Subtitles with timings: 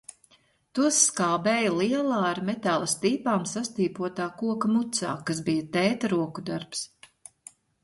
[0.77, 6.85] Tos skābēja lielā, ar metāla stīpām sastīpotā koka mucā, kas bija tēta roku darbs.